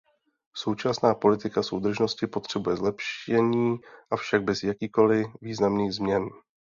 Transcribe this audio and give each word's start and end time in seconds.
Současná 0.55 1.15
politika 1.15 1.63
soudržnosti 1.63 2.27
potřebuje 2.27 2.75
zlepšení, 2.75 3.77
avšak 4.11 4.43
bez 4.43 4.63
jakýchkoli 4.63 5.23
významných 5.41 5.93
změn. 5.93 6.29